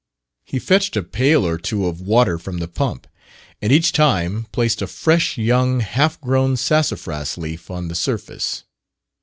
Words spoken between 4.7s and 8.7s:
a fresh young half grown sassafras leaf on the surface.